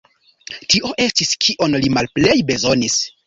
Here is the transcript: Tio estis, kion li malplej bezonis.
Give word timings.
Tio 0.73 0.93
estis, 1.03 1.33
kion 1.45 1.79
li 1.83 1.93
malplej 1.99 2.35
bezonis. 2.51 2.99